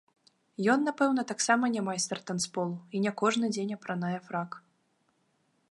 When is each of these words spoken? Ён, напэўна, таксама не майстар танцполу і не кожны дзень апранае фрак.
Ён, 0.73 0.79
напэўна, 0.89 1.25
таксама 1.31 1.69
не 1.75 1.81
майстар 1.89 2.17
танцполу 2.31 2.75
і 2.97 3.05
не 3.05 3.11
кожны 3.23 3.45
дзень 3.57 3.75
апранае 3.79 4.15
фрак. 4.31 4.61